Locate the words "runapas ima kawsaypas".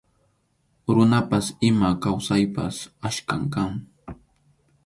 0.93-2.75